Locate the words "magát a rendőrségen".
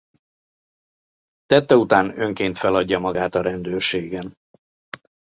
2.99-4.33